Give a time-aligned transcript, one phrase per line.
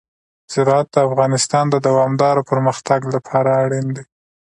[0.53, 4.03] زراعت د افغانستان د دوامداره پرمختګ لپاره اړین دي.